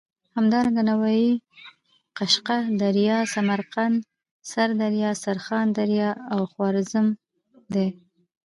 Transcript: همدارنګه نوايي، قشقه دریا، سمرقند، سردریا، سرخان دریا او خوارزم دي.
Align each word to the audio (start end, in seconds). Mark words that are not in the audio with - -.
همدارنګه 0.35 0.83
نوايي، 0.89 1.31
قشقه 2.17 2.57
دریا، 2.81 3.17
سمرقند، 3.33 3.97
سردریا، 4.51 5.09
سرخان 5.23 5.67
دریا 5.77 6.09
او 6.33 6.39
خوارزم 6.51 7.07
دي. 7.73 7.87